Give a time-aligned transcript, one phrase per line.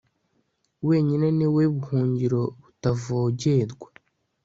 [0.87, 3.87] wenyine ni we buhungiro butavogerwa